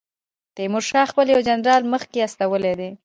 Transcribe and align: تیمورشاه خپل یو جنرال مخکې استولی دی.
تیمورشاه 0.55 1.09
خپل 1.11 1.25
یو 1.33 1.41
جنرال 1.47 1.81
مخکې 1.93 2.17
استولی 2.25 2.73
دی. 2.79 2.89